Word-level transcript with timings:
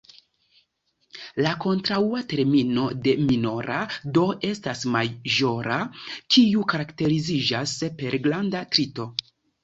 La 1.45 1.49
kontraŭa 1.63 2.21
termino 2.31 2.85
de 3.07 3.11
"minora" 3.27 3.77
do 4.15 4.23
estas 4.49 4.81
"maĵora", 4.95 5.77
kiu 6.37 6.63
karakteriziĝas 6.73 7.75
per 8.01 8.17
granda 8.25 8.63
trito. 8.77 9.07